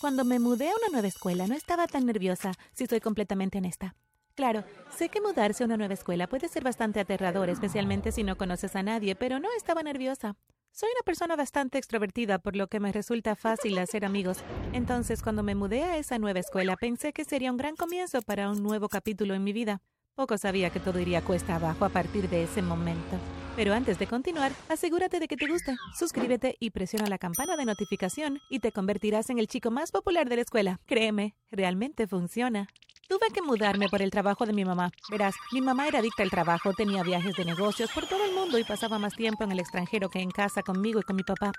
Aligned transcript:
Cuando 0.00 0.24
me 0.24 0.38
mudé 0.38 0.68
a 0.68 0.76
una 0.76 0.92
nueva 0.92 1.08
escuela 1.08 1.48
no 1.48 1.56
estaba 1.56 1.88
tan 1.88 2.06
nerviosa, 2.06 2.52
si 2.72 2.86
soy 2.86 3.00
completamente 3.00 3.58
honesta. 3.58 3.96
Claro, 4.36 4.62
sé 4.96 5.08
que 5.08 5.20
mudarse 5.20 5.64
a 5.64 5.66
una 5.66 5.76
nueva 5.76 5.94
escuela 5.94 6.28
puede 6.28 6.46
ser 6.46 6.62
bastante 6.62 7.00
aterrador, 7.00 7.50
especialmente 7.50 8.12
si 8.12 8.22
no 8.22 8.38
conoces 8.38 8.76
a 8.76 8.84
nadie, 8.84 9.16
pero 9.16 9.40
no 9.40 9.48
estaba 9.56 9.82
nerviosa. 9.82 10.36
Soy 10.70 10.88
una 10.94 11.02
persona 11.04 11.34
bastante 11.34 11.78
extrovertida, 11.78 12.38
por 12.38 12.54
lo 12.54 12.68
que 12.68 12.78
me 12.78 12.92
resulta 12.92 13.34
fácil 13.34 13.76
hacer 13.78 14.04
amigos. 14.04 14.38
Entonces, 14.72 15.20
cuando 15.20 15.42
me 15.42 15.56
mudé 15.56 15.82
a 15.82 15.96
esa 15.96 16.20
nueva 16.20 16.38
escuela, 16.38 16.76
pensé 16.76 17.12
que 17.12 17.24
sería 17.24 17.50
un 17.50 17.56
gran 17.56 17.74
comienzo 17.74 18.22
para 18.22 18.48
un 18.50 18.62
nuevo 18.62 18.88
capítulo 18.88 19.34
en 19.34 19.42
mi 19.42 19.52
vida. 19.52 19.82
Poco 20.18 20.36
sabía 20.36 20.70
que 20.70 20.80
todo 20.80 20.98
iría 20.98 21.22
cuesta 21.22 21.54
abajo 21.54 21.84
a 21.84 21.90
partir 21.90 22.28
de 22.28 22.42
ese 22.42 22.60
momento. 22.60 23.16
Pero 23.54 23.72
antes 23.72 24.00
de 24.00 24.08
continuar, 24.08 24.50
asegúrate 24.68 25.20
de 25.20 25.28
que 25.28 25.36
te 25.36 25.46
guste. 25.46 25.76
Suscríbete 25.96 26.56
y 26.58 26.70
presiona 26.70 27.06
la 27.06 27.18
campana 27.18 27.56
de 27.56 27.64
notificación 27.64 28.40
y 28.50 28.58
te 28.58 28.72
convertirás 28.72 29.30
en 29.30 29.38
el 29.38 29.46
chico 29.46 29.70
más 29.70 29.92
popular 29.92 30.28
de 30.28 30.34
la 30.34 30.42
escuela. 30.42 30.80
Créeme, 30.86 31.36
realmente 31.52 32.08
funciona. 32.08 32.66
Tuve 33.06 33.28
que 33.32 33.42
mudarme 33.42 33.88
por 33.88 34.02
el 34.02 34.10
trabajo 34.10 34.44
de 34.44 34.54
mi 34.54 34.64
mamá. 34.64 34.90
Verás, 35.08 35.36
mi 35.52 35.60
mamá 35.60 35.86
era 35.86 36.00
adicta 36.00 36.24
al 36.24 36.30
trabajo, 36.30 36.72
tenía 36.72 37.04
viajes 37.04 37.36
de 37.36 37.44
negocios 37.44 37.92
por 37.92 38.08
todo 38.08 38.24
el 38.24 38.34
mundo 38.34 38.58
y 38.58 38.64
pasaba 38.64 38.98
más 38.98 39.14
tiempo 39.14 39.44
en 39.44 39.52
el 39.52 39.60
extranjero 39.60 40.08
que 40.08 40.18
en 40.18 40.32
casa 40.32 40.64
conmigo 40.64 40.98
y 40.98 41.04
con 41.04 41.14
mi 41.14 41.22
papá. 41.22 41.52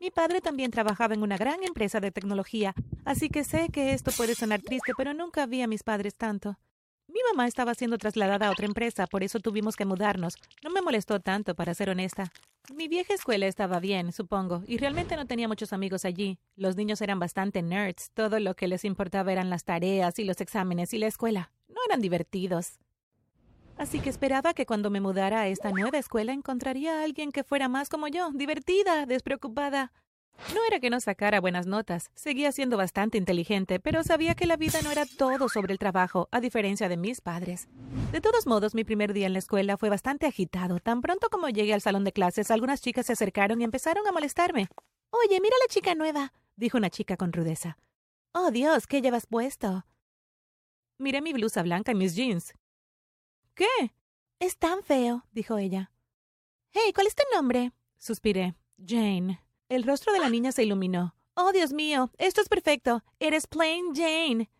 Mi 0.00 0.12
padre 0.12 0.40
también 0.40 0.70
trabajaba 0.70 1.14
en 1.14 1.24
una 1.24 1.36
gran 1.36 1.64
empresa 1.64 1.98
de 1.98 2.12
tecnología, 2.12 2.74
así 3.04 3.28
que 3.28 3.42
sé 3.42 3.70
que 3.72 3.92
esto 3.92 4.12
puede 4.12 4.36
sonar 4.36 4.62
triste, 4.62 4.92
pero 4.96 5.14
nunca 5.14 5.46
vi 5.46 5.62
a 5.62 5.66
mis 5.66 5.82
padres 5.82 6.14
tanto. 6.14 6.56
Mi 7.20 7.36
mamá 7.36 7.46
estaba 7.46 7.74
siendo 7.74 7.98
trasladada 7.98 8.48
a 8.48 8.50
otra 8.50 8.64
empresa, 8.64 9.06
por 9.06 9.22
eso 9.22 9.40
tuvimos 9.40 9.76
que 9.76 9.84
mudarnos. 9.84 10.38
No 10.64 10.70
me 10.70 10.80
molestó 10.80 11.20
tanto, 11.20 11.54
para 11.54 11.74
ser 11.74 11.90
honesta. 11.90 12.32
Mi 12.74 12.88
vieja 12.88 13.12
escuela 13.12 13.46
estaba 13.46 13.78
bien, 13.78 14.10
supongo, 14.12 14.62
y 14.66 14.78
realmente 14.78 15.16
no 15.16 15.26
tenía 15.26 15.46
muchos 15.46 15.74
amigos 15.74 16.06
allí. 16.06 16.38
Los 16.56 16.76
niños 16.76 17.02
eran 17.02 17.18
bastante 17.18 17.60
nerds, 17.60 18.10
todo 18.14 18.40
lo 18.40 18.54
que 18.54 18.68
les 18.68 18.86
importaba 18.86 19.32
eran 19.32 19.50
las 19.50 19.64
tareas 19.64 20.18
y 20.18 20.24
los 20.24 20.40
exámenes 20.40 20.94
y 20.94 20.98
la 20.98 21.08
escuela. 21.08 21.52
No 21.68 21.76
eran 21.86 22.00
divertidos. 22.00 22.78
Así 23.76 24.00
que 24.00 24.08
esperaba 24.08 24.54
que 24.54 24.64
cuando 24.64 24.88
me 24.88 25.02
mudara 25.02 25.42
a 25.42 25.48
esta 25.48 25.72
nueva 25.72 25.98
escuela 25.98 26.32
encontraría 26.32 27.00
a 27.00 27.04
alguien 27.04 27.32
que 27.32 27.44
fuera 27.44 27.68
más 27.68 27.90
como 27.90 28.08
yo, 28.08 28.30
divertida, 28.32 29.04
despreocupada. 29.04 29.92
No 30.54 30.64
era 30.66 30.80
que 30.80 30.90
no 30.90 30.98
sacara 31.00 31.40
buenas 31.40 31.66
notas, 31.66 32.10
seguía 32.14 32.50
siendo 32.50 32.76
bastante 32.76 33.18
inteligente, 33.18 33.78
pero 33.78 34.02
sabía 34.02 34.34
que 34.34 34.46
la 34.46 34.56
vida 34.56 34.80
no 34.82 34.90
era 34.90 35.06
todo 35.06 35.48
sobre 35.48 35.72
el 35.72 35.78
trabajo, 35.78 36.28
a 36.32 36.40
diferencia 36.40 36.88
de 36.88 36.96
mis 36.96 37.20
padres. 37.20 37.68
De 38.10 38.20
todos 38.20 38.46
modos, 38.46 38.74
mi 38.74 38.82
primer 38.82 39.12
día 39.12 39.26
en 39.26 39.32
la 39.32 39.38
escuela 39.38 39.76
fue 39.76 39.90
bastante 39.90 40.26
agitado. 40.26 40.80
Tan 40.80 41.02
pronto 41.02 41.28
como 41.30 41.48
llegué 41.48 41.72
al 41.74 41.82
salón 41.82 42.04
de 42.04 42.12
clases, 42.12 42.50
algunas 42.50 42.80
chicas 42.80 43.06
se 43.06 43.12
acercaron 43.12 43.60
y 43.60 43.64
empezaron 43.64 44.06
a 44.08 44.12
molestarme. 44.12 44.68
Oye, 45.10 45.40
mira 45.40 45.54
la 45.60 45.72
chica 45.72 45.94
nueva, 45.94 46.32
dijo 46.56 46.78
una 46.78 46.90
chica 46.90 47.16
con 47.16 47.32
rudeza. 47.32 47.76
Oh, 48.32 48.50
Dios, 48.50 48.86
¿qué 48.86 49.02
llevas 49.02 49.26
puesto? 49.26 49.84
Miré 50.98 51.20
mi 51.20 51.32
blusa 51.32 51.62
blanca 51.62 51.92
y 51.92 51.94
mis 51.94 52.14
jeans. 52.16 52.54
¿Qué? 53.54 53.92
Es 54.38 54.56
tan 54.56 54.82
feo, 54.82 55.24
dijo 55.32 55.58
ella. 55.58 55.92
Hey, 56.72 56.92
¿cuál 56.94 57.06
es 57.06 57.14
tu 57.14 57.22
nombre? 57.34 57.72
Suspiré. 57.98 58.54
Jane. 58.84 59.40
El 59.70 59.84
rostro 59.84 60.12
de 60.12 60.18
la 60.18 60.28
niña 60.28 60.50
se 60.50 60.64
iluminó. 60.64 61.14
Oh, 61.34 61.52
Dios 61.52 61.72
mío, 61.72 62.10
esto 62.18 62.40
es 62.40 62.48
perfecto. 62.48 63.04
Eres 63.20 63.46
Plain 63.46 63.94
Jane. 63.94 64.50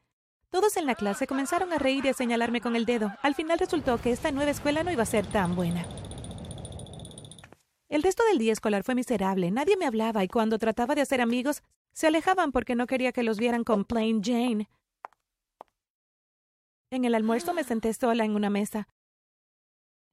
Todos 0.50 0.76
en 0.76 0.86
la 0.86 0.94
clase 0.94 1.26
comenzaron 1.26 1.72
a 1.72 1.78
reír 1.78 2.04
y 2.06 2.10
a 2.10 2.14
señalarme 2.14 2.60
con 2.60 2.76
el 2.76 2.86
dedo. 2.86 3.12
Al 3.20 3.34
final 3.34 3.58
resultó 3.58 4.00
que 4.00 4.12
esta 4.12 4.30
nueva 4.30 4.52
escuela 4.52 4.84
no 4.84 4.92
iba 4.92 5.02
a 5.02 5.06
ser 5.06 5.26
tan 5.26 5.56
buena. 5.56 5.84
El 7.88 8.04
resto 8.04 8.22
del 8.26 8.38
día 8.38 8.52
escolar 8.52 8.84
fue 8.84 8.94
miserable. 8.94 9.50
Nadie 9.50 9.76
me 9.76 9.84
hablaba 9.84 10.22
y 10.22 10.28
cuando 10.28 10.60
trataba 10.60 10.94
de 10.94 11.00
hacer 11.00 11.20
amigos, 11.20 11.64
se 11.92 12.06
alejaban 12.06 12.52
porque 12.52 12.76
no 12.76 12.86
quería 12.86 13.10
que 13.10 13.24
los 13.24 13.36
vieran 13.36 13.64
con 13.64 13.84
Plain 13.84 14.22
Jane. 14.22 14.70
En 16.92 17.04
el 17.04 17.16
almuerzo 17.16 17.52
me 17.52 17.64
senté 17.64 17.92
sola 17.94 18.24
en 18.24 18.36
una 18.36 18.48
mesa. 18.48 18.86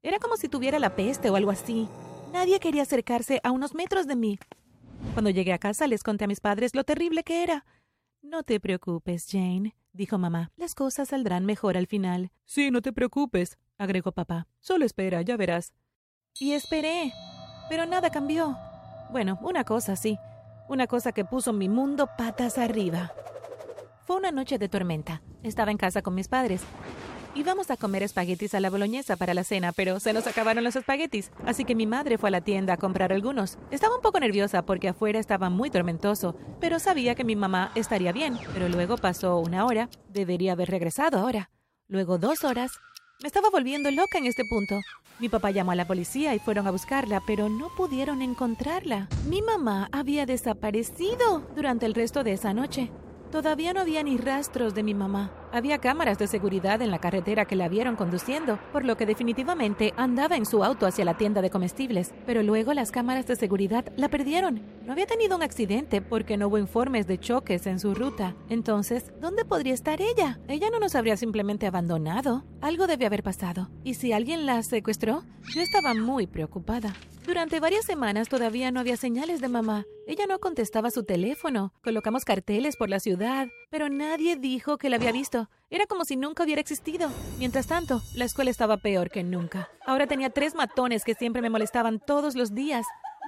Era 0.01 0.17
como 0.17 0.37
si 0.37 0.49
tuviera 0.49 0.79
la 0.79 0.95
peste 0.95 1.29
o 1.29 1.35
algo 1.35 1.51
así. 1.51 1.87
Nadie 2.33 2.59
quería 2.59 2.81
acercarse 2.81 3.39
a 3.43 3.51
unos 3.51 3.75
metros 3.75 4.07
de 4.07 4.15
mí. 4.15 4.39
Cuando 5.13 5.29
llegué 5.29 5.53
a 5.53 5.59
casa 5.59 5.87
les 5.87 6.03
conté 6.03 6.25
a 6.25 6.27
mis 6.27 6.39
padres 6.39 6.75
lo 6.75 6.83
terrible 6.83 7.23
que 7.23 7.43
era. 7.43 7.65
No 8.21 8.43
te 8.43 8.59
preocupes, 8.59 9.27
Jane, 9.29 9.75
dijo 9.93 10.17
mamá. 10.17 10.51
Las 10.57 10.75
cosas 10.75 11.09
saldrán 11.09 11.45
mejor 11.45 11.77
al 11.77 11.87
final. 11.87 12.31
Sí, 12.45 12.71
no 12.71 12.81
te 12.81 12.93
preocupes, 12.93 13.57
agregó 13.77 14.11
papá. 14.11 14.47
Solo 14.59 14.85
espera, 14.85 15.21
ya 15.21 15.37
verás. 15.37 15.73
Y 16.39 16.53
esperé. 16.53 17.11
Pero 17.69 17.85
nada 17.85 18.09
cambió. 18.09 18.57
Bueno, 19.11 19.39
una 19.41 19.63
cosa 19.63 19.95
sí. 19.95 20.17
Una 20.69 20.87
cosa 20.87 21.11
que 21.11 21.25
puso 21.25 21.53
mi 21.53 21.69
mundo 21.69 22.09
patas 22.17 22.57
arriba. 22.57 23.11
Fue 24.05 24.17
una 24.17 24.31
noche 24.31 24.57
de 24.57 24.69
tormenta. 24.69 25.21
Estaba 25.43 25.71
en 25.71 25.77
casa 25.77 26.01
con 26.01 26.15
mis 26.15 26.27
padres. 26.27 26.61
Íbamos 27.35 27.69
a 27.69 27.77
comer 27.77 28.03
espaguetis 28.03 28.53
a 28.53 28.59
la 28.59 28.69
boloñesa 28.69 29.15
para 29.15 29.33
la 29.33 29.43
cena, 29.43 29.71
pero 29.71 29.99
se 29.99 30.13
nos 30.13 30.25
acabaron 30.27 30.63
los 30.63 30.75
espaguetis, 30.75 31.31
así 31.45 31.65
que 31.65 31.75
mi 31.75 31.85
madre 31.85 32.17
fue 32.17 32.29
a 32.29 32.31
la 32.31 32.41
tienda 32.41 32.73
a 32.73 32.77
comprar 32.77 33.13
algunos. 33.13 33.57
Estaba 33.71 33.95
un 33.95 34.01
poco 34.01 34.19
nerviosa 34.19 34.63
porque 34.63 34.89
afuera 34.89 35.19
estaba 35.19 35.49
muy 35.49 35.69
tormentoso, 35.69 36.35
pero 36.59 36.79
sabía 36.79 37.15
que 37.15 37.23
mi 37.23 37.35
mamá 37.35 37.71
estaría 37.75 38.11
bien. 38.11 38.37
Pero 38.53 38.69
luego 38.69 38.97
pasó 38.97 39.37
una 39.37 39.65
hora, 39.65 39.89
debería 40.09 40.53
haber 40.53 40.69
regresado 40.69 41.19
ahora. 41.19 41.49
Luego 41.87 42.17
dos 42.17 42.43
horas. 42.43 42.71
Me 43.21 43.27
estaba 43.27 43.49
volviendo 43.49 43.89
loca 43.89 44.17
en 44.17 44.25
este 44.25 44.43
punto. 44.45 44.79
Mi 45.19 45.29
papá 45.29 45.49
llamó 45.49 45.71
a 45.71 45.75
la 45.75 45.87
policía 45.87 46.35
y 46.35 46.39
fueron 46.39 46.67
a 46.67 46.71
buscarla, 46.71 47.23
pero 47.25 47.49
no 47.49 47.69
pudieron 47.75 48.21
encontrarla. 48.21 49.07
Mi 49.27 49.41
mamá 49.41 49.89
había 49.91 50.27
desaparecido 50.27 51.39
durante 51.55 51.87
el 51.87 51.95
resto 51.95 52.23
de 52.23 52.33
esa 52.33 52.53
noche. 52.53 52.91
Todavía 53.31 53.73
no 53.73 53.81
había 53.81 54.03
ni 54.03 54.17
rastros 54.17 54.73
de 54.73 54.83
mi 54.83 54.93
mamá. 54.93 55.31
Había 55.51 55.79
cámaras 55.79 56.17
de 56.17 56.27
seguridad 56.27 56.81
en 56.81 56.91
la 56.91 56.99
carretera 56.99 57.45
que 57.45 57.57
la 57.57 57.67
vieron 57.67 57.97
conduciendo, 57.97 58.57
por 58.71 58.85
lo 58.85 58.95
que 58.95 59.05
definitivamente 59.05 59.93
andaba 59.97 60.37
en 60.37 60.45
su 60.45 60.63
auto 60.63 60.85
hacia 60.85 61.03
la 61.03 61.17
tienda 61.17 61.41
de 61.41 61.49
comestibles. 61.49 62.13
Pero 62.25 62.41
luego 62.41 62.73
las 62.73 62.91
cámaras 62.91 63.27
de 63.27 63.35
seguridad 63.35 63.85
la 63.97 64.07
perdieron. 64.07 64.61
No 64.85 64.93
había 64.93 65.05
tenido 65.05 65.35
un 65.35 65.43
accidente 65.43 66.01
porque 66.01 66.37
no 66.37 66.47
hubo 66.47 66.57
informes 66.57 67.05
de 67.05 67.17
choques 67.17 67.67
en 67.67 67.79
su 67.79 67.93
ruta. 67.93 68.33
Entonces, 68.49 69.11
¿dónde 69.19 69.43
podría 69.43 69.73
estar 69.73 70.01
ella? 70.01 70.39
Ella 70.47 70.69
no 70.69 70.79
nos 70.79 70.95
habría 70.95 71.17
simplemente 71.17 71.67
abandonado. 71.67 72.45
Algo 72.61 72.87
debe 72.87 73.05
haber 73.05 73.23
pasado. 73.23 73.69
¿Y 73.83 73.95
si 73.95 74.13
alguien 74.13 74.45
la 74.45 74.63
secuestró? 74.63 75.23
Yo 75.53 75.61
estaba 75.61 75.93
muy 75.93 76.27
preocupada. 76.27 76.93
Durante 77.27 77.59
varias 77.59 77.83
semanas 77.83 78.29
todavía 78.29 78.71
no 78.71 78.79
había 78.79 78.95
señales 78.95 79.41
de 79.41 79.49
mamá. 79.49 79.85
Ella 80.07 80.25
no 80.27 80.39
contestaba 80.39 80.91
su 80.91 81.03
teléfono. 81.03 81.73
Colocamos 81.83 82.23
carteles 82.23 82.77
por 82.77 82.89
la 82.89 83.01
ciudad, 83.01 83.49
pero 83.69 83.89
nadie 83.89 84.37
dijo 84.37 84.77
que 84.77 84.89
la 84.89 84.95
había 84.95 85.11
visto. 85.11 85.49
Era 85.69 85.87
como 85.87 86.05
si 86.05 86.15
nunca 86.15 86.45
hubiera 86.45 86.61
existido. 86.61 87.11
Mientras 87.37 87.67
tanto, 87.67 88.01
la 88.15 88.23
escuela 88.23 88.49
estaba 88.49 88.77
peor 88.77 89.09
que 89.09 89.25
nunca. 89.25 89.69
Ahora 89.85 90.07
tenía 90.07 90.29
tres 90.29 90.55
matones 90.55 91.03
que 91.03 91.15
siempre 91.15 91.41
me 91.41 91.49
molestaban 91.49 91.99
todos 91.99 92.33
los 92.37 92.55
días. 92.55 92.85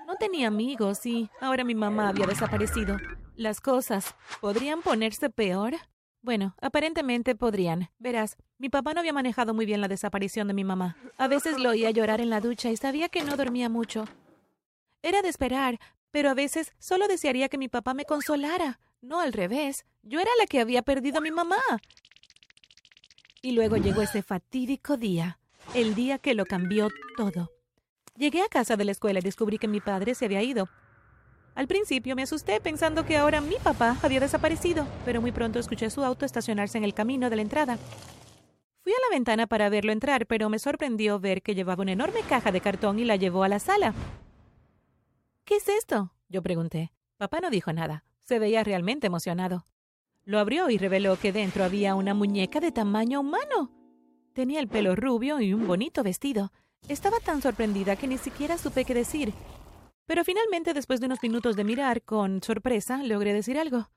No 0.08 0.16
tenía 0.16 0.48
amigos 0.48 1.06
y 1.06 1.30
ahora 1.42 1.66
mi 1.66 1.76
mamá 1.76 2.08
había 2.08 2.26
desaparecido. 2.26 2.96
Las 3.36 3.60
cosas 3.60 4.16
podrían 4.40 4.81
ponerse 4.81 5.30
peor. 5.30 5.74
Bueno, 6.22 6.56
aparentemente 6.62 7.35
podrían. 7.35 7.90
Verás, 7.97 8.35
mi 8.57 8.69
papá 8.69 8.94
no 8.94 9.00
había 9.00 9.13
manejado 9.13 9.53
muy 9.53 9.66
bien 9.66 9.81
la 9.81 9.88
desaparición 9.88 10.47
de 10.47 10.53
mi 10.53 10.63
mamá. 10.63 10.97
A 11.18 11.28
veces 11.28 11.57
lo 11.59 11.69
oía 11.69 11.91
llorar 11.91 12.19
en 12.19 12.30
la 12.30 12.41
ducha 12.41 12.69
y 12.69 12.78
sabía 12.78 13.09
que 13.09 13.24
no 13.24 13.38
dormía 13.38 13.69
mucho. 13.69 14.06
Era 15.02 15.22
de 15.22 15.30
esperar, 15.30 15.80
pero 16.12 16.30
a 16.30 16.34
veces 16.34 16.74
solo 16.78 17.07
desearía 17.07 17.47
que 17.47 17.57
mi 17.57 17.69
papá 17.69 17.94
me 17.94 18.06
consolara. 18.06 18.80
No 19.02 19.22
al 19.22 19.31
revés. 19.31 19.85
Yo 20.03 20.19
era 20.19 20.31
la 20.40 20.46
que 20.46 20.59
había 20.59 20.81
perdido 20.81 21.19
a 21.19 21.22
mi 21.22 21.31
mamá. 21.31 21.62
Y 23.41 23.53
luego 23.53 23.78
llegó 23.78 24.01
ese 24.01 24.22
fatídico 24.22 24.97
día, 24.97 25.40
el 25.74 25.96
día 25.96 26.18
que 26.18 26.34
lo 26.34 26.46
cambió 26.46 26.90
todo. 27.16 27.51
Llegué 28.18 28.41
a 28.41 28.50
casa 28.50 28.75
de 28.75 28.84
la 28.84 28.91
escuela 28.91 29.19
y 29.19 29.22
descubrí 29.22 29.57
que 29.57 29.69
mi 29.69 29.80
padre 29.80 30.16
se 30.16 30.25
había 30.25 30.44
ido. 30.44 30.68
Al 31.59 31.68
principio 31.68 32.16
me 32.16 32.24
asusté 32.24 32.62
pensando 32.62 33.06
que 33.06 33.18
ahora 33.18 33.42
mi 33.42 33.56
papá 33.62 33.97
había 34.02 34.22
desaparecido, 34.22 34.88
pero 35.03 35.19
muy 35.19 35.33
pronto 35.33 35.60
escuché 35.60 35.89
su 35.89 36.06
auto 36.06 36.25
estacionarse 36.25 36.78
en 36.78 36.86
el 36.86 36.94
camino 36.94 37.30
de 37.30 37.36
la 37.36 37.42
entrada. 37.42 37.78
Fui 38.81 38.94
a 38.94 39.10
la 39.10 39.13
ventana 39.13 39.45
para 39.45 39.68
verlo 39.68 39.92
entrar, 39.92 40.25
pero 40.25 40.48
me 40.48 40.57
sorprendió 40.57 41.19
ver 41.19 41.42
que 41.42 41.56
llevaba 41.56 41.81
una 41.81 41.92
enorme 41.92 42.22
caja 42.22 42.54
de 42.54 42.62
cartón 42.62 42.98
y 42.98 43.04
la 43.04 43.18
llevó 43.18 43.44
a 43.44 43.50
la 43.50 43.60
sala. 43.60 43.94
¿Qué 45.44 45.57
es 45.57 45.68
esto? 45.68 46.13
yo 46.30 46.42
pregunté. 46.42 46.94
Papá 47.18 47.42
no 47.42 47.50
dijo 47.50 47.74
nada. 47.74 48.06
Se 48.22 48.39
veía 48.39 48.63
realmente 48.63 49.07
emocionado. 49.07 49.66
Lo 50.24 50.39
abrió 50.39 50.69
y 50.69 50.78
reveló 50.78 51.19
que 51.19 51.33
dentro 51.33 51.66
había 51.66 51.94
una 51.94 52.13
muñeca 52.13 52.62
de 52.62 52.72
tamaño 52.72 53.19
humano. 53.19 53.69
Tenía 54.31 54.62
el 54.62 54.69
pelo 54.69 54.95
rubio 54.95 55.42
y 55.42 55.54
un 55.54 55.68
bonito 55.68 56.04
vestido. 56.04 56.54
Estaba 56.88 57.19
tan 57.19 57.42
sorprendida 57.42 57.98
que 57.98 58.07
ni 58.07 58.18
siquiera 58.18 58.57
supe 58.57 58.86
qué 58.86 58.94
decir, 58.94 59.33
pero 60.09 60.23
finalmente, 60.25 60.73
después 60.73 61.00
de 61.00 61.06
unos 61.06 61.21
minutos 61.21 61.56
de 61.56 61.63
mirar 61.63 62.01
con 62.01 62.41
sorpresa, 62.41 63.03
logré 63.03 63.31
decir 63.31 63.59
algo. 63.59 63.91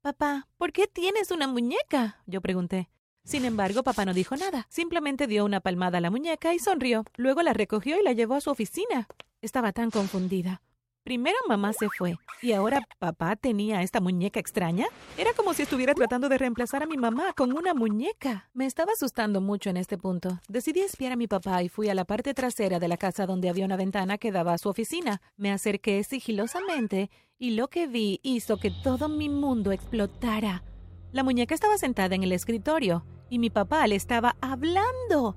Papá, 0.00 0.48
¿por 0.56 0.72
qué 0.72 0.88
tienes 0.88 1.30
una 1.30 1.46
muñeca? 1.46 2.20
yo 2.26 2.40
pregunté. 2.40 2.90
Sin 3.22 3.44
embargo, 3.44 3.84
papá 3.84 4.04
no 4.04 4.12
dijo 4.12 4.34
nada. 4.34 4.66
Simplemente 4.70 5.28
dio 5.28 5.44
una 5.44 5.60
palmada 5.60 5.98
a 5.98 6.00
la 6.00 6.10
muñeca 6.10 6.52
y 6.52 6.58
sonrió. 6.58 7.04
Luego 7.16 7.42
la 7.42 7.52
recogió 7.52 7.96
y 7.96 8.02
la 8.02 8.12
llevó 8.12 8.34
a 8.34 8.40
su 8.40 8.50
oficina. 8.50 9.06
Estaba 9.40 9.72
tan 9.72 9.92
confundida. 9.92 10.62
Primero 11.06 11.36
mamá 11.46 11.72
se 11.72 11.88
fue 11.88 12.18
y 12.42 12.50
ahora 12.50 12.80
papá 12.98 13.36
tenía 13.36 13.80
esta 13.82 14.00
muñeca 14.00 14.40
extraña. 14.40 14.86
Era 15.16 15.32
como 15.34 15.54
si 15.54 15.62
estuviera 15.62 15.94
tratando 15.94 16.28
de 16.28 16.36
reemplazar 16.36 16.82
a 16.82 16.86
mi 16.86 16.96
mamá 16.96 17.32
con 17.32 17.56
una 17.56 17.74
muñeca. 17.74 18.50
Me 18.54 18.66
estaba 18.66 18.90
asustando 18.90 19.40
mucho 19.40 19.70
en 19.70 19.76
este 19.76 19.98
punto. 19.98 20.40
Decidí 20.48 20.80
espiar 20.80 21.12
a 21.12 21.16
mi 21.16 21.28
papá 21.28 21.62
y 21.62 21.68
fui 21.68 21.88
a 21.90 21.94
la 21.94 22.06
parte 22.06 22.34
trasera 22.34 22.80
de 22.80 22.88
la 22.88 22.96
casa 22.96 23.24
donde 23.24 23.48
había 23.48 23.66
una 23.66 23.76
ventana 23.76 24.18
que 24.18 24.32
daba 24.32 24.54
a 24.54 24.58
su 24.58 24.68
oficina. 24.68 25.22
Me 25.36 25.52
acerqué 25.52 26.02
sigilosamente 26.02 27.08
y 27.38 27.50
lo 27.50 27.68
que 27.68 27.86
vi 27.86 28.18
hizo 28.24 28.56
que 28.56 28.72
todo 28.82 29.08
mi 29.08 29.28
mundo 29.28 29.70
explotara. 29.70 30.64
La 31.12 31.22
muñeca 31.22 31.54
estaba 31.54 31.78
sentada 31.78 32.16
en 32.16 32.24
el 32.24 32.32
escritorio 32.32 33.06
y 33.30 33.38
mi 33.38 33.48
papá 33.48 33.86
le 33.86 33.94
estaba 33.94 34.34
hablando 34.40 35.36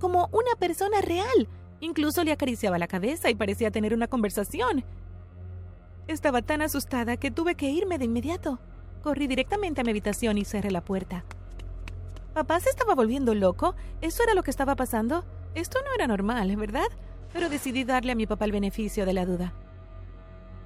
como 0.00 0.30
una 0.32 0.56
persona 0.58 1.02
real. 1.02 1.48
Incluso 1.82 2.22
le 2.22 2.30
acariciaba 2.30 2.78
la 2.78 2.86
cabeza 2.86 3.28
y 3.28 3.34
parecía 3.34 3.72
tener 3.72 3.92
una 3.92 4.06
conversación. 4.06 4.84
Estaba 6.06 6.40
tan 6.40 6.62
asustada 6.62 7.16
que 7.16 7.32
tuve 7.32 7.56
que 7.56 7.70
irme 7.70 7.98
de 7.98 8.04
inmediato. 8.04 8.60
Corrí 9.02 9.26
directamente 9.26 9.80
a 9.80 9.84
mi 9.84 9.90
habitación 9.90 10.38
y 10.38 10.44
cerré 10.44 10.70
la 10.70 10.84
puerta. 10.84 11.24
¿Papá 12.34 12.60
se 12.60 12.70
estaba 12.70 12.94
volviendo 12.94 13.34
loco? 13.34 13.74
¿Eso 14.00 14.22
era 14.22 14.34
lo 14.34 14.44
que 14.44 14.52
estaba 14.52 14.76
pasando? 14.76 15.24
Esto 15.56 15.80
no 15.84 15.92
era 15.92 16.06
normal, 16.06 16.54
¿verdad? 16.54 16.86
Pero 17.32 17.48
decidí 17.48 17.82
darle 17.82 18.12
a 18.12 18.16
mi 18.16 18.28
papá 18.28 18.44
el 18.44 18.52
beneficio 18.52 19.04
de 19.04 19.14
la 19.14 19.26
duda. 19.26 19.52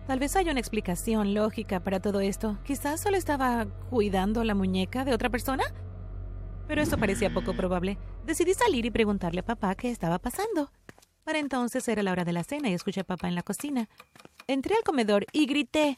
Tal 0.06 0.18
vez 0.18 0.36
haya 0.36 0.50
una 0.50 0.60
explicación 0.60 1.32
lógica 1.32 1.80
para 1.80 1.98
todo 1.98 2.20
esto. 2.20 2.58
Quizás 2.62 3.00
solo 3.00 3.16
estaba 3.16 3.66
cuidando 3.88 4.44
la 4.44 4.54
muñeca 4.54 5.06
de 5.06 5.14
otra 5.14 5.30
persona. 5.30 5.64
Pero 6.68 6.82
eso 6.82 6.98
parecía 6.98 7.32
poco 7.32 7.54
probable. 7.54 7.96
Decidí 8.26 8.52
salir 8.52 8.84
y 8.84 8.90
preguntarle 8.90 9.40
a 9.40 9.46
papá 9.46 9.74
qué 9.76 9.90
estaba 9.90 10.18
pasando. 10.18 10.70
Para 11.26 11.40
entonces 11.40 11.88
era 11.88 12.04
la 12.04 12.12
hora 12.12 12.24
de 12.24 12.32
la 12.32 12.44
cena 12.44 12.70
y 12.70 12.74
escuché 12.74 13.00
a 13.00 13.04
papá 13.04 13.26
en 13.26 13.34
la 13.34 13.42
cocina. 13.42 13.88
Entré 14.46 14.76
al 14.76 14.84
comedor 14.84 15.26
y 15.32 15.46
grité. 15.46 15.96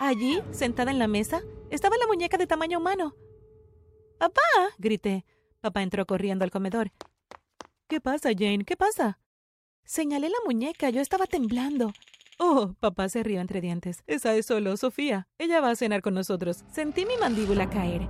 Allí, 0.00 0.42
sentada 0.50 0.90
en 0.90 0.98
la 0.98 1.06
mesa, 1.06 1.40
estaba 1.70 1.96
la 1.96 2.08
muñeca 2.08 2.36
de 2.36 2.48
tamaño 2.48 2.78
humano. 2.80 3.14
¡Papá! 4.18 4.40
grité. 4.78 5.24
Papá 5.60 5.82
entró 5.82 6.04
corriendo 6.04 6.44
al 6.44 6.50
comedor. 6.50 6.90
¿Qué 7.86 8.00
pasa, 8.00 8.30
Jane? 8.36 8.64
¿Qué 8.64 8.76
pasa? 8.76 9.20
Señalé 9.84 10.30
la 10.30 10.38
muñeca. 10.44 10.90
Yo 10.90 11.00
estaba 11.00 11.26
temblando. 11.26 11.92
Oh, 12.40 12.74
papá 12.80 13.08
se 13.08 13.22
rió 13.22 13.40
entre 13.40 13.60
dientes. 13.60 14.02
Esa 14.08 14.34
es 14.34 14.46
solo 14.46 14.76
Sofía. 14.76 15.28
Ella 15.38 15.60
va 15.60 15.70
a 15.70 15.76
cenar 15.76 16.02
con 16.02 16.14
nosotros. 16.14 16.64
Sentí 16.72 17.06
mi 17.06 17.16
mandíbula 17.18 17.70
caer. 17.70 18.08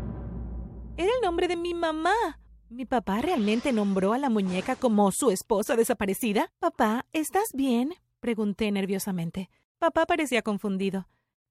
Era 0.97 1.11
el 1.15 1.21
nombre 1.23 1.49
de 1.49 1.57
mi 1.57 1.75
mamá. 1.75 2.42
¿Mi 2.73 2.87
papá 2.87 3.21
realmente 3.21 3.71
nombró 3.71 4.15
a 4.15 4.19
la 4.19 4.31
muñeca 4.31 4.77
como 4.77 5.13
su 5.13 5.31
esposa 5.31 5.77
desaparecida? 5.77 6.51
Papá, 6.59 7.05
¿estás 7.13 7.53
bien? 7.53 7.93
Pregunté 8.19 8.73
nerviosamente. 8.73 9.51
Papá 9.79 10.07
parecía 10.07 10.41
confundido. 10.41 11.07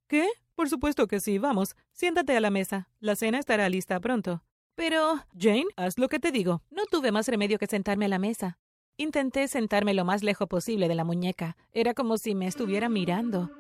¿Qué? 0.07 0.27
Por 0.55 0.67
supuesto 0.67 1.05
que 1.05 1.19
sí. 1.19 1.37
Vamos, 1.37 1.75
siéntate 1.91 2.35
a 2.35 2.41
la 2.41 2.49
mesa. 2.49 2.89
La 2.99 3.15
cena 3.15 3.37
estará 3.37 3.69
lista 3.69 3.99
pronto. 3.99 4.43
Pero, 4.73 5.23
Jane, 5.37 5.67
haz 5.75 5.99
lo 5.99 6.09
que 6.09 6.17
te 6.17 6.31
digo. 6.31 6.63
No 6.71 6.85
tuve 6.89 7.11
más 7.11 7.27
remedio 7.27 7.59
que 7.59 7.67
sentarme 7.67 8.05
a 8.05 8.09
la 8.09 8.17
mesa. 8.17 8.57
Intenté 8.97 9.47
sentarme 9.47 9.93
lo 9.93 10.05
más 10.05 10.23
lejos 10.23 10.47
posible 10.47 10.87
de 10.87 10.95
la 10.95 11.03
muñeca. 11.03 11.55
Era 11.71 11.93
como 11.93 12.17
si 12.17 12.33
me 12.33 12.47
estuviera 12.47 12.89
mirando. 12.89 13.51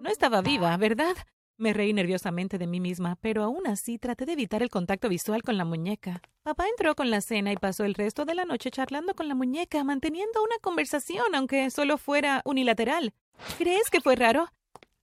No 0.00 0.08
estaba 0.08 0.40
viva, 0.40 0.74
¿verdad? 0.78 1.16
Me 1.60 1.72
reí 1.72 1.92
nerviosamente 1.92 2.56
de 2.56 2.68
mí 2.68 2.78
misma, 2.78 3.18
pero 3.20 3.42
aún 3.42 3.66
así 3.66 3.98
traté 3.98 4.26
de 4.26 4.34
evitar 4.34 4.62
el 4.62 4.70
contacto 4.70 5.08
visual 5.08 5.42
con 5.42 5.58
la 5.58 5.64
muñeca. 5.64 6.22
Papá 6.44 6.68
entró 6.68 6.94
con 6.94 7.10
la 7.10 7.20
cena 7.20 7.50
y 7.50 7.56
pasó 7.56 7.84
el 7.84 7.94
resto 7.94 8.24
de 8.24 8.36
la 8.36 8.44
noche 8.44 8.70
charlando 8.70 9.14
con 9.14 9.26
la 9.26 9.34
muñeca, 9.34 9.82
manteniendo 9.82 10.40
una 10.40 10.54
conversación, 10.60 11.34
aunque 11.34 11.68
solo 11.70 11.98
fuera 11.98 12.42
unilateral. 12.44 13.12
¿Crees 13.58 13.90
que 13.90 14.00
fue 14.00 14.14
raro? 14.14 14.46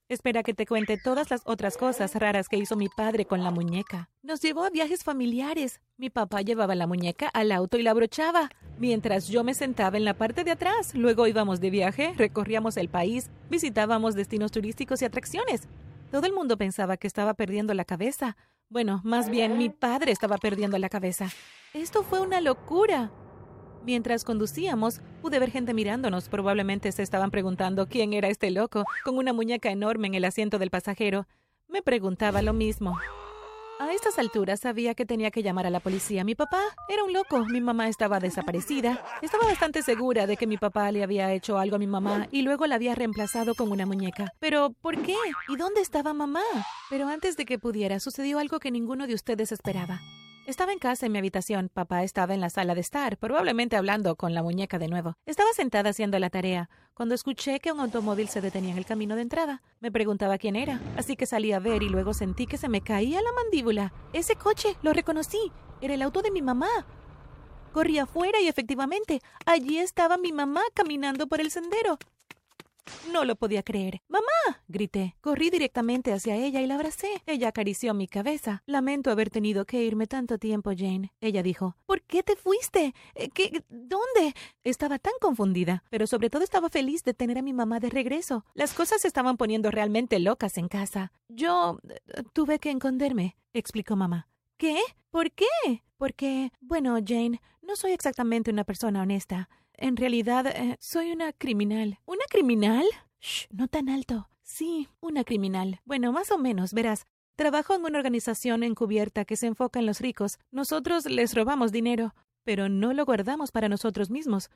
Espera 0.08 0.42
que 0.42 0.54
te 0.54 0.64
cuente 0.64 0.96
todas 0.96 1.30
las 1.30 1.42
otras 1.44 1.76
cosas 1.76 2.14
raras 2.14 2.48
que 2.48 2.56
hizo 2.56 2.74
mi 2.74 2.88
padre 2.88 3.26
con 3.26 3.44
la 3.44 3.50
muñeca. 3.50 4.08
Nos 4.22 4.40
llevó 4.40 4.64
a 4.64 4.70
viajes 4.70 5.04
familiares. 5.04 5.82
Mi 5.98 6.08
papá 6.08 6.40
llevaba 6.40 6.74
la 6.74 6.86
muñeca 6.86 7.28
al 7.34 7.52
auto 7.52 7.76
y 7.76 7.82
la 7.82 7.90
abrochaba, 7.90 8.48
mientras 8.78 9.28
yo 9.28 9.44
me 9.44 9.52
sentaba 9.52 9.98
en 9.98 10.06
la 10.06 10.14
parte 10.14 10.42
de 10.42 10.52
atrás. 10.52 10.94
Luego 10.94 11.26
íbamos 11.26 11.60
de 11.60 11.68
viaje, 11.68 12.14
recorríamos 12.16 12.78
el 12.78 12.88
país, 12.88 13.28
visitábamos 13.50 14.14
destinos 14.14 14.52
turísticos 14.52 15.02
y 15.02 15.04
atracciones. 15.04 15.68
Todo 16.10 16.26
el 16.26 16.32
mundo 16.32 16.56
pensaba 16.56 16.96
que 16.96 17.06
estaba 17.06 17.34
perdiendo 17.34 17.74
la 17.74 17.84
cabeza. 17.84 18.36
Bueno, 18.68 19.00
más 19.04 19.28
bien 19.28 19.58
mi 19.58 19.68
padre 19.68 20.12
estaba 20.12 20.38
perdiendo 20.38 20.78
la 20.78 20.88
cabeza. 20.88 21.28
Esto 21.74 22.02
fue 22.02 22.20
una 22.20 22.40
locura. 22.40 23.10
Mientras 23.84 24.24
conducíamos, 24.24 25.00
pude 25.20 25.38
ver 25.38 25.50
gente 25.50 25.74
mirándonos. 25.74 26.28
Probablemente 26.28 26.90
se 26.92 27.02
estaban 27.02 27.30
preguntando 27.30 27.86
quién 27.86 28.12
era 28.12 28.28
este 28.28 28.50
loco, 28.50 28.84
con 29.04 29.18
una 29.18 29.32
muñeca 29.32 29.70
enorme 29.70 30.08
en 30.08 30.14
el 30.14 30.24
asiento 30.24 30.58
del 30.58 30.70
pasajero. 30.70 31.26
Me 31.68 31.82
preguntaba 31.82 32.42
lo 32.42 32.52
mismo. 32.52 32.98
A 33.78 33.92
estas 33.92 34.18
alturas 34.18 34.60
sabía 34.60 34.94
que 34.94 35.04
tenía 35.04 35.30
que 35.30 35.42
llamar 35.42 35.66
a 35.66 35.70
la 35.70 35.80
policía. 35.80 36.24
Mi 36.24 36.34
papá 36.34 36.62
era 36.88 37.04
un 37.04 37.12
loco, 37.12 37.44
mi 37.44 37.60
mamá 37.60 37.88
estaba 37.88 38.18
desaparecida. 38.20 39.04
Estaba 39.20 39.44
bastante 39.44 39.82
segura 39.82 40.26
de 40.26 40.38
que 40.38 40.46
mi 40.46 40.56
papá 40.56 40.90
le 40.92 41.02
había 41.02 41.30
hecho 41.34 41.58
algo 41.58 41.76
a 41.76 41.78
mi 41.78 41.86
mamá 41.86 42.26
y 42.30 42.40
luego 42.40 42.66
la 42.66 42.76
había 42.76 42.94
reemplazado 42.94 43.54
con 43.54 43.70
una 43.70 43.84
muñeca. 43.84 44.32
Pero, 44.40 44.70
¿por 44.80 45.02
qué? 45.02 45.14
¿Y 45.48 45.56
dónde 45.56 45.82
estaba 45.82 46.14
mamá? 46.14 46.42
Pero 46.88 47.08
antes 47.08 47.36
de 47.36 47.44
que 47.44 47.58
pudiera, 47.58 48.00
sucedió 48.00 48.38
algo 48.38 48.60
que 48.60 48.70
ninguno 48.70 49.06
de 49.06 49.12
ustedes 49.12 49.52
esperaba. 49.52 50.00
Estaba 50.46 50.72
en 50.72 50.78
casa 50.78 51.06
en 51.06 51.10
mi 51.12 51.18
habitación. 51.18 51.68
Papá 51.74 52.04
estaba 52.04 52.32
en 52.32 52.40
la 52.40 52.50
sala 52.50 52.76
de 52.76 52.80
estar, 52.80 53.18
probablemente 53.18 53.74
hablando 53.74 54.14
con 54.14 54.32
la 54.32 54.44
muñeca 54.44 54.78
de 54.78 54.86
nuevo. 54.86 55.16
Estaba 55.26 55.52
sentada 55.52 55.90
haciendo 55.90 56.20
la 56.20 56.30
tarea, 56.30 56.70
cuando 56.94 57.16
escuché 57.16 57.58
que 57.58 57.72
un 57.72 57.80
automóvil 57.80 58.28
se 58.28 58.40
detenía 58.40 58.70
en 58.70 58.78
el 58.78 58.86
camino 58.86 59.16
de 59.16 59.22
entrada. 59.22 59.62
Me 59.80 59.90
preguntaba 59.90 60.38
quién 60.38 60.54
era, 60.54 60.80
así 60.96 61.16
que 61.16 61.26
salí 61.26 61.50
a 61.50 61.58
ver 61.58 61.82
y 61.82 61.88
luego 61.88 62.14
sentí 62.14 62.46
que 62.46 62.58
se 62.58 62.68
me 62.68 62.80
caía 62.80 63.20
la 63.22 63.32
mandíbula. 63.32 63.92
Ese 64.12 64.36
coche, 64.36 64.76
lo 64.82 64.92
reconocí. 64.92 65.50
Era 65.80 65.94
el 65.94 66.02
auto 66.02 66.22
de 66.22 66.30
mi 66.30 66.42
mamá. 66.42 66.86
Corrí 67.72 67.98
afuera 67.98 68.40
y 68.40 68.46
efectivamente, 68.46 69.22
allí 69.46 69.78
estaba 69.78 70.16
mi 70.16 70.30
mamá 70.30 70.62
caminando 70.74 71.26
por 71.26 71.40
el 71.40 71.50
sendero. 71.50 71.98
No 73.12 73.24
lo 73.24 73.36
podía 73.36 73.62
creer. 73.62 74.00
¡Mamá! 74.08 74.26
grité. 74.68 75.16
Corrí 75.20 75.50
directamente 75.50 76.12
hacia 76.12 76.36
ella 76.36 76.60
y 76.60 76.66
la 76.66 76.74
abracé. 76.74 77.22
Ella 77.26 77.48
acarició 77.48 77.94
mi 77.94 78.08
cabeza. 78.08 78.62
Lamento 78.66 79.10
haber 79.10 79.30
tenido 79.30 79.64
que 79.64 79.82
irme 79.82 80.06
tanto 80.06 80.38
tiempo, 80.38 80.70
Jane. 80.76 81.12
Ella 81.20 81.42
dijo. 81.42 81.76
¿Por 81.86 82.02
qué 82.02 82.22
te 82.22 82.36
fuiste? 82.36 82.94
Eh, 83.14 83.28
¿Qué? 83.30 83.64
¿Dónde? 83.68 84.34
Estaba 84.64 84.98
tan 84.98 85.14
confundida, 85.20 85.84
pero 85.90 86.06
sobre 86.06 86.30
todo 86.30 86.42
estaba 86.42 86.68
feliz 86.68 87.02
de 87.04 87.14
tener 87.14 87.38
a 87.38 87.42
mi 87.42 87.52
mamá 87.52 87.80
de 87.80 87.90
regreso. 87.90 88.44
Las 88.54 88.74
cosas 88.74 89.00
se 89.00 89.08
estaban 89.08 89.36
poniendo 89.36 89.70
realmente 89.70 90.18
locas 90.18 90.58
en 90.58 90.68
casa. 90.68 91.12
Yo 91.28 91.78
eh, 91.88 92.22
tuve 92.32 92.58
que 92.58 92.70
esconderme, 92.70 93.36
explicó 93.52 93.96
mamá. 93.96 94.28
¿Qué? 94.56 94.78
¿Por 95.10 95.32
qué? 95.32 95.46
Porque, 95.96 96.52
bueno, 96.60 96.98
Jane, 97.04 97.40
no 97.62 97.76
soy 97.76 97.92
exactamente 97.92 98.50
una 98.50 98.64
persona 98.64 99.02
honesta. 99.02 99.48
En 99.78 99.96
realidad, 99.96 100.46
eh, 100.46 100.76
soy 100.80 101.12
una 101.12 101.32
criminal. 101.32 101.98
¿Una 102.06 102.24
criminal? 102.30 102.84
Shh, 103.20 103.46
no 103.50 103.68
tan 103.68 103.88
alto. 103.88 104.28
Sí, 104.42 104.88
una 105.00 105.24
criminal. 105.24 105.80
Bueno, 105.84 106.12
más 106.12 106.30
o 106.30 106.38
menos, 106.38 106.72
verás. 106.72 107.04
Trabajo 107.36 107.74
en 107.74 107.84
una 107.84 107.98
organización 107.98 108.62
encubierta 108.62 109.26
que 109.26 109.36
se 109.36 109.46
enfoca 109.46 109.78
en 109.78 109.86
los 109.86 110.00
ricos. 110.00 110.38
Nosotros 110.50 111.04
les 111.04 111.34
robamos 111.34 111.72
dinero, 111.72 112.14
pero 112.44 112.68
no 112.68 112.94
lo 112.94 113.04
guardamos 113.04 113.50
para 113.52 113.68
nosotros 113.68 114.08
mismos. 114.08 114.50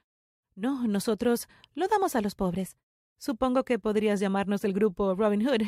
No, 0.54 0.86
nosotros 0.86 1.48
lo 1.74 1.88
damos 1.88 2.16
a 2.16 2.22
los 2.22 2.34
pobres. 2.34 2.76
Supongo 3.18 3.64
que 3.64 3.78
podrías 3.78 4.20
llamarnos 4.20 4.64
el 4.64 4.72
grupo 4.72 5.14
Robin 5.14 5.46
Hood. 5.46 5.66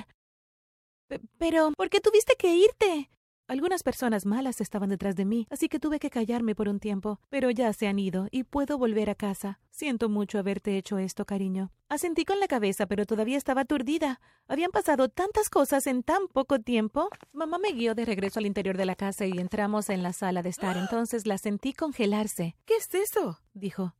pero, 1.36 1.72
¿por 1.76 1.90
qué 1.90 2.00
tuviste 2.00 2.34
que 2.36 2.54
irte? 2.56 3.10
Algunas 3.52 3.82
personas 3.82 4.24
malas 4.24 4.62
estaban 4.62 4.88
detrás 4.88 5.14
de 5.14 5.26
mí, 5.26 5.46
así 5.50 5.68
que 5.68 5.78
tuve 5.78 5.98
que 5.98 6.08
callarme 6.08 6.54
por 6.54 6.70
un 6.70 6.80
tiempo, 6.80 7.20
pero 7.28 7.50
ya 7.50 7.70
se 7.74 7.86
han 7.86 7.98
ido 7.98 8.26
y 8.30 8.44
puedo 8.44 8.78
volver 8.78 9.10
a 9.10 9.14
casa. 9.14 9.60
Siento 9.70 10.08
mucho 10.08 10.38
haberte 10.38 10.78
hecho 10.78 10.96
esto, 10.96 11.26
cariño. 11.26 11.70
Asentí 11.90 12.24
con 12.24 12.40
la 12.40 12.48
cabeza, 12.48 12.86
pero 12.86 13.04
todavía 13.04 13.36
estaba 13.36 13.60
aturdida. 13.60 14.22
Habían 14.48 14.70
pasado 14.70 15.10
tantas 15.10 15.50
cosas 15.50 15.86
en 15.86 16.02
tan 16.02 16.28
poco 16.28 16.60
tiempo. 16.60 17.10
Mamá 17.32 17.58
me 17.58 17.72
guió 17.72 17.94
de 17.94 18.06
regreso 18.06 18.38
al 18.38 18.46
interior 18.46 18.78
de 18.78 18.86
la 18.86 18.94
casa 18.94 19.26
y 19.26 19.32
entramos 19.32 19.90
en 19.90 20.02
la 20.02 20.14
sala 20.14 20.40
de 20.40 20.48
estar. 20.48 20.78
Entonces 20.78 21.26
la 21.26 21.36
sentí 21.36 21.74
congelarse. 21.74 22.56
¿Qué 22.64 22.76
es 22.76 22.94
eso? 22.94 23.38
dijo. 23.52 23.94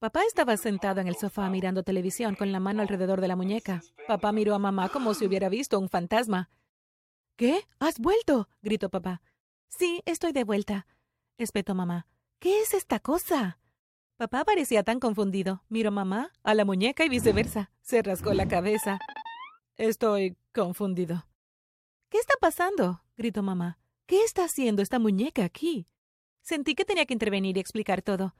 Papá 0.00 0.22
estaba 0.26 0.56
sentado 0.56 1.00
en 1.00 1.06
el 1.06 1.14
sofá 1.14 1.48
mirando 1.48 1.84
televisión 1.84 2.34
con 2.34 2.50
la 2.50 2.58
mano 2.58 2.82
alrededor 2.82 3.20
de 3.20 3.28
la 3.28 3.36
muñeca. 3.36 3.82
Papá 4.08 4.32
miró 4.32 4.56
a 4.56 4.58
mamá 4.58 4.88
como 4.88 5.14
si 5.14 5.24
hubiera 5.26 5.48
visto 5.48 5.78
un 5.78 5.88
fantasma. 5.88 6.50
¿Qué? 7.36 7.68
¿Has 7.78 7.98
vuelto? 7.98 8.48
gritó 8.62 8.88
papá. 8.88 9.20
Sí, 9.68 10.02
estoy 10.06 10.32
de 10.32 10.44
vuelta, 10.44 10.86
espetó 11.36 11.74
mamá. 11.74 12.06
¿Qué 12.38 12.60
es 12.60 12.72
esta 12.72 12.98
cosa? 12.98 13.58
Papá 14.16 14.44
parecía 14.44 14.82
tan 14.82 15.00
confundido. 15.00 15.62
Miró 15.68 15.92
mamá, 15.92 16.32
a 16.42 16.54
la 16.54 16.64
muñeca 16.64 17.04
y 17.04 17.10
viceversa. 17.10 17.70
Se 17.82 18.00
rasgó 18.00 18.32
la 18.32 18.48
cabeza. 18.48 18.98
Estoy 19.76 20.38
confundido. 20.54 21.26
¿Qué 22.08 22.16
está 22.16 22.34
pasando? 22.40 23.02
gritó 23.18 23.42
mamá. 23.42 23.78
¿Qué 24.06 24.22
está 24.24 24.44
haciendo 24.44 24.80
esta 24.80 24.98
muñeca 24.98 25.44
aquí? 25.44 25.86
Sentí 26.40 26.74
que 26.74 26.86
tenía 26.86 27.04
que 27.04 27.12
intervenir 27.12 27.58
y 27.58 27.60
explicar 27.60 28.00
todo. 28.00 28.34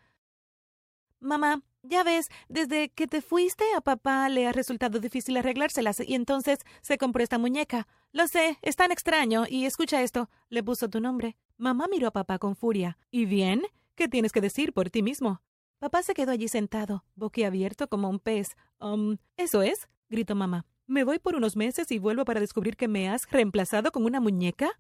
Mamá, 1.21 1.63
ya 1.83 2.03
ves, 2.03 2.29
desde 2.49 2.89
que 2.89 3.07
te 3.07 3.21
fuiste 3.21 3.65
a 3.77 3.81
papá 3.81 4.29
le 4.29 4.47
ha 4.47 4.53
resultado 4.53 5.01
difícil 5.01 5.37
arreglárselas 5.37 6.01
y 6.01 6.15
entonces 6.15 6.61
se 6.83 6.99
compró 6.99 7.23
esta 7.23 7.39
muñeca. 7.39 7.87
Lo 8.17 8.27
sé, 8.29 8.57
es 8.63 8.77
tan 8.77 8.93
extraño 8.93 9.45
y 9.47 9.67
escucha 9.67 10.03
esto, 10.03 10.31
le 10.49 10.63
puso 10.63 10.89
tu 10.89 11.01
nombre. 11.01 11.37
Mamá 11.59 11.87
miró 11.87 12.09
a 12.09 12.13
papá 12.13 12.39
con 12.39 12.57
furia. 12.57 12.97
¿Y 13.11 13.27
bien? 13.27 13.65
¿Qué 13.95 14.09
tienes 14.09 14.33
que 14.33 14.41
decir 14.41 14.73
por 14.73 14.89
ti 14.89 15.03
mismo? 15.03 15.43
Papá 15.81 16.03
se 16.03 16.15
quedó 16.15 16.33
allí 16.33 16.49
sentado, 16.49 17.05
boquiabierto 17.15 17.91
como 17.91 18.09
un 18.09 18.19
pez. 18.19 18.57
Um, 18.81 19.19
¿eso 19.37 19.61
es? 19.61 19.87
gritó 20.09 20.35
mamá. 20.35 20.65
¿Me 20.87 21.05
voy 21.05 21.19
por 21.19 21.37
unos 21.37 21.57
meses 21.57 21.91
y 21.91 21.99
vuelvo 21.99 22.25
para 22.25 22.41
descubrir 22.41 22.79
que 22.79 22.89
me 22.89 23.11
has 23.11 23.31
reemplazado 23.31 23.93
con 23.93 24.07
una 24.07 24.19
muñeca? 24.19 24.71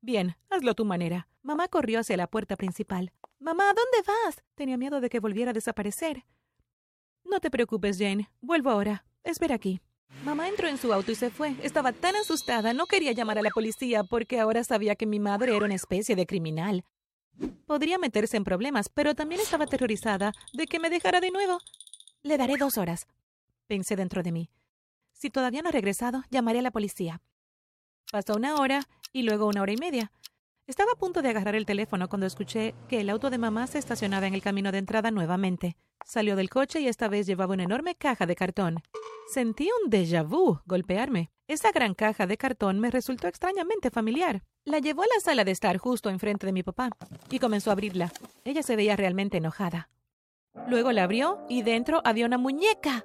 Bien, 0.00 0.36
hazlo 0.48 0.70
a 0.70 0.74
tu 0.74 0.84
manera. 0.84 1.26
Mamá 1.42 1.66
corrió 1.66 1.98
hacia 1.98 2.16
la 2.16 2.28
puerta 2.28 2.54
principal. 2.54 3.12
Mamá, 3.40 3.64
¿dónde 3.64 4.06
vas? 4.06 4.44
Tenía 4.54 4.76
miedo 4.76 5.00
de 5.00 5.10
que 5.10 5.18
volviera 5.18 5.50
a 5.50 5.54
desaparecer. 5.54 6.26
No 7.24 7.40
te 7.40 7.50
preocupes, 7.50 7.98
Jane. 7.98 8.30
Vuelvo 8.40 8.70
ahora. 8.70 9.04
Espera 9.24 9.56
aquí. 9.56 9.80
Mamá 10.24 10.48
entró 10.48 10.68
en 10.68 10.78
su 10.78 10.90
auto 10.90 11.12
y 11.12 11.14
se 11.14 11.28
fue. 11.28 11.54
Estaba 11.62 11.92
tan 11.92 12.16
asustada, 12.16 12.72
no 12.72 12.86
quería 12.86 13.12
llamar 13.12 13.38
a 13.38 13.42
la 13.42 13.50
policía 13.50 14.04
porque 14.04 14.40
ahora 14.40 14.64
sabía 14.64 14.94
que 14.94 15.04
mi 15.04 15.20
madre 15.20 15.54
era 15.54 15.66
una 15.66 15.74
especie 15.74 16.16
de 16.16 16.26
criminal. 16.26 16.82
Podría 17.66 17.98
meterse 17.98 18.38
en 18.38 18.44
problemas, 18.44 18.88
pero 18.88 19.14
también 19.14 19.42
estaba 19.42 19.64
aterrorizada 19.64 20.32
de 20.54 20.66
que 20.66 20.78
me 20.78 20.88
dejara 20.88 21.20
de 21.20 21.30
nuevo. 21.30 21.58
Le 22.22 22.38
daré 22.38 22.56
dos 22.56 22.78
horas, 22.78 23.06
pensé 23.66 23.96
dentro 23.96 24.22
de 24.22 24.32
mí. 24.32 24.50
Si 25.12 25.28
todavía 25.28 25.60
no 25.60 25.68
ha 25.68 25.72
regresado, 25.72 26.22
llamaré 26.30 26.60
a 26.60 26.62
la 26.62 26.70
policía. 26.70 27.20
Pasó 28.10 28.34
una 28.34 28.56
hora 28.56 28.88
y 29.12 29.24
luego 29.24 29.46
una 29.46 29.60
hora 29.60 29.72
y 29.72 29.76
media. 29.76 30.10
Estaba 30.66 30.92
a 30.92 30.98
punto 30.98 31.20
de 31.20 31.28
agarrar 31.28 31.56
el 31.56 31.66
teléfono 31.66 32.08
cuando 32.08 32.26
escuché 32.26 32.74
que 32.88 33.00
el 33.00 33.10
auto 33.10 33.28
de 33.28 33.36
mamá 33.36 33.66
se 33.66 33.78
estacionaba 33.78 34.26
en 34.26 34.32
el 34.32 34.40
camino 34.40 34.72
de 34.72 34.78
entrada 34.78 35.10
nuevamente. 35.10 35.76
Salió 36.06 36.36
del 36.36 36.48
coche 36.48 36.80
y 36.80 36.88
esta 36.88 37.06
vez 37.08 37.26
llevaba 37.26 37.52
una 37.52 37.64
enorme 37.64 37.96
caja 37.96 38.24
de 38.24 38.34
cartón. 38.34 38.82
Sentí 39.30 39.68
un 39.82 39.90
déjà 39.90 40.26
vu 40.26 40.60
golpearme. 40.64 41.30
Esa 41.48 41.70
gran 41.70 41.92
caja 41.92 42.26
de 42.26 42.38
cartón 42.38 42.80
me 42.80 42.90
resultó 42.90 43.28
extrañamente 43.28 43.90
familiar. 43.90 44.42
La 44.64 44.78
llevó 44.78 45.02
a 45.02 45.06
la 45.14 45.20
sala 45.20 45.44
de 45.44 45.50
estar 45.50 45.76
justo 45.76 46.08
enfrente 46.08 46.46
de 46.46 46.52
mi 46.52 46.62
papá 46.62 46.88
y 47.30 47.38
comenzó 47.38 47.68
a 47.68 47.74
abrirla. 47.74 48.10
Ella 48.44 48.62
se 48.62 48.76
veía 48.76 48.96
realmente 48.96 49.36
enojada. 49.36 49.90
Luego 50.66 50.92
la 50.92 51.04
abrió 51.04 51.44
y 51.46 51.60
dentro 51.60 52.00
había 52.04 52.24
una 52.24 52.38
muñeca. 52.38 53.04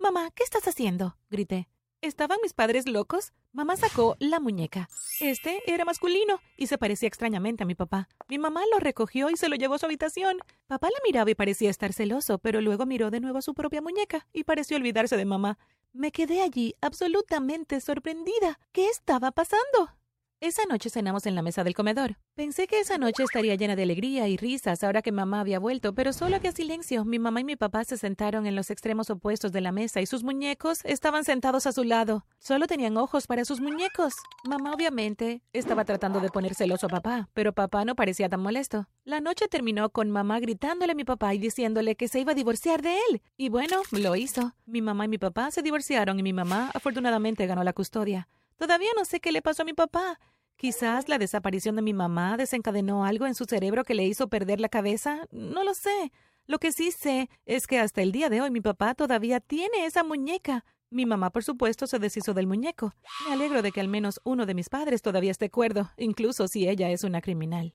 Mamá, 0.00 0.30
¿qué 0.34 0.42
estás 0.42 0.66
haciendo? 0.66 1.16
grité. 1.30 1.68
¿Estaban 2.02 2.38
mis 2.42 2.52
padres 2.52 2.86
locos? 2.86 3.32
Mamá 3.52 3.76
sacó 3.76 4.16
la 4.20 4.38
muñeca. 4.38 4.88
Este 5.18 5.62
era 5.66 5.84
masculino 5.84 6.40
y 6.56 6.66
se 6.66 6.76
parecía 6.76 7.08
extrañamente 7.08 7.62
a 7.62 7.66
mi 7.66 7.74
papá. 7.74 8.08
Mi 8.28 8.38
mamá 8.38 8.60
lo 8.70 8.78
recogió 8.78 9.30
y 9.30 9.36
se 9.36 9.48
lo 9.48 9.56
llevó 9.56 9.74
a 9.74 9.78
su 9.78 9.86
habitación. 9.86 10.38
Papá 10.66 10.88
la 10.88 11.00
miraba 11.06 11.30
y 11.30 11.34
parecía 11.34 11.70
estar 11.70 11.92
celoso, 11.94 12.38
pero 12.38 12.60
luego 12.60 12.84
miró 12.84 13.10
de 13.10 13.20
nuevo 13.20 13.38
a 13.38 13.42
su 13.42 13.54
propia 13.54 13.80
muñeca 13.80 14.26
y 14.32 14.44
pareció 14.44 14.76
olvidarse 14.76 15.16
de 15.16 15.24
mamá. 15.24 15.58
Me 15.94 16.12
quedé 16.12 16.42
allí 16.42 16.74
absolutamente 16.82 17.80
sorprendida. 17.80 18.60
¿Qué 18.72 18.88
estaba 18.88 19.32
pasando? 19.32 19.96
Esa 20.42 20.64
noche 20.68 20.90
cenamos 20.90 21.24
en 21.24 21.34
la 21.34 21.40
mesa 21.40 21.64
del 21.64 21.72
comedor. 21.72 22.18
Pensé 22.34 22.66
que 22.66 22.78
esa 22.78 22.98
noche 22.98 23.22
estaría 23.22 23.54
llena 23.54 23.74
de 23.74 23.84
alegría 23.84 24.28
y 24.28 24.36
risas 24.36 24.84
ahora 24.84 25.00
que 25.00 25.10
mamá 25.10 25.40
había 25.40 25.58
vuelto, 25.58 25.94
pero 25.94 26.12
solo 26.12 26.36
había 26.36 26.52
silencio. 26.52 27.06
Mi 27.06 27.18
mamá 27.18 27.40
y 27.40 27.44
mi 27.44 27.56
papá 27.56 27.84
se 27.84 27.96
sentaron 27.96 28.46
en 28.46 28.54
los 28.54 28.70
extremos 28.70 29.08
opuestos 29.08 29.50
de 29.50 29.62
la 29.62 29.72
mesa 29.72 30.02
y 30.02 30.06
sus 30.06 30.24
muñecos 30.24 30.80
estaban 30.84 31.24
sentados 31.24 31.66
a 31.66 31.72
su 31.72 31.84
lado. 31.84 32.26
Solo 32.38 32.66
tenían 32.66 32.98
ojos 32.98 33.26
para 33.26 33.46
sus 33.46 33.62
muñecos. 33.62 34.12
Mamá 34.44 34.74
obviamente 34.74 35.40
estaba 35.54 35.86
tratando 35.86 36.20
de 36.20 36.28
poner 36.28 36.54
celoso 36.54 36.84
a 36.84 36.90
papá, 36.90 37.30
pero 37.32 37.54
papá 37.54 37.86
no 37.86 37.96
parecía 37.96 38.28
tan 38.28 38.40
molesto. 38.42 38.90
La 39.04 39.22
noche 39.22 39.48
terminó 39.48 39.88
con 39.88 40.10
mamá 40.10 40.38
gritándole 40.38 40.92
a 40.92 40.96
mi 40.96 41.04
papá 41.04 41.32
y 41.32 41.38
diciéndole 41.38 41.96
que 41.96 42.08
se 42.08 42.20
iba 42.20 42.32
a 42.32 42.34
divorciar 42.34 42.82
de 42.82 42.98
él. 43.08 43.22
Y 43.38 43.48
bueno, 43.48 43.80
lo 43.90 44.14
hizo. 44.16 44.52
Mi 44.66 44.82
mamá 44.82 45.06
y 45.06 45.08
mi 45.08 45.18
papá 45.18 45.50
se 45.50 45.62
divorciaron 45.62 46.20
y 46.20 46.22
mi 46.22 46.34
mamá 46.34 46.70
afortunadamente 46.74 47.46
ganó 47.46 47.64
la 47.64 47.72
custodia. 47.72 48.28
Todavía 48.56 48.90
no 48.96 49.04
sé 49.04 49.20
qué 49.20 49.32
le 49.32 49.42
pasó 49.42 49.62
a 49.62 49.66
mi 49.66 49.74
papá. 49.74 50.18
Quizás 50.56 51.08
la 51.08 51.18
desaparición 51.18 51.76
de 51.76 51.82
mi 51.82 51.92
mamá 51.92 52.36
desencadenó 52.36 53.04
algo 53.04 53.26
en 53.26 53.34
su 53.34 53.44
cerebro 53.44 53.84
que 53.84 53.94
le 53.94 54.04
hizo 54.04 54.28
perder 54.28 54.60
la 54.60 54.70
cabeza. 54.70 55.26
No 55.30 55.64
lo 55.64 55.74
sé. 55.74 56.12
Lo 56.46 56.58
que 56.58 56.72
sí 56.72 56.90
sé 56.90 57.28
es 57.44 57.66
que 57.66 57.78
hasta 57.78 58.00
el 58.00 58.12
día 58.12 58.30
de 58.30 58.40
hoy 58.40 58.50
mi 58.50 58.60
papá 58.60 58.94
todavía 58.94 59.40
tiene 59.40 59.84
esa 59.84 60.02
muñeca. 60.02 60.64
Mi 60.88 61.04
mamá, 61.04 61.30
por 61.30 61.44
supuesto, 61.44 61.86
se 61.86 61.98
deshizo 61.98 62.32
del 62.32 62.46
muñeco. 62.46 62.94
Me 63.26 63.34
alegro 63.34 63.60
de 63.60 63.72
que 63.72 63.80
al 63.80 63.88
menos 63.88 64.20
uno 64.24 64.46
de 64.46 64.54
mis 64.54 64.68
padres 64.68 65.02
todavía 65.02 65.32
esté 65.32 65.50
cuerdo, 65.50 65.90
incluso 65.96 66.48
si 66.48 66.68
ella 66.68 66.90
es 66.90 67.04
una 67.04 67.20
criminal. 67.20 67.74